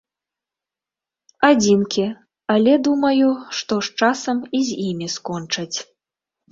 Адзінкі, 1.49 2.07
але, 2.55 2.73
думаю, 2.89 3.29
што 3.61 3.73
з 3.91 4.05
часам 4.05 4.37
і 4.61 4.67
з 4.73 4.81
імі 4.89 5.07
скончаць. 5.19 5.77